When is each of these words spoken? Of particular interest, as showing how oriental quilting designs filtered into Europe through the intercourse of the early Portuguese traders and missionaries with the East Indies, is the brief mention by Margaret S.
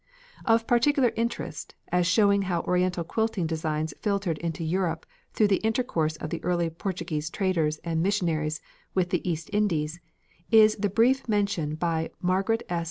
Of 0.45 0.65
particular 0.65 1.11
interest, 1.15 1.75
as 1.91 2.07
showing 2.07 2.41
how 2.49 2.61
oriental 2.61 3.03
quilting 3.03 3.45
designs 3.45 3.93
filtered 4.01 4.39
into 4.39 4.63
Europe 4.63 5.05
through 5.31 5.49
the 5.49 5.57
intercourse 5.61 6.15
of 6.15 6.31
the 6.31 6.43
early 6.43 6.71
Portuguese 6.71 7.29
traders 7.29 7.77
and 7.83 8.01
missionaries 8.01 8.61
with 8.95 9.11
the 9.11 9.21
East 9.29 9.51
Indies, 9.53 9.99
is 10.49 10.75
the 10.77 10.89
brief 10.89 11.29
mention 11.29 11.75
by 11.75 12.09
Margaret 12.19 12.63
S. 12.67 12.79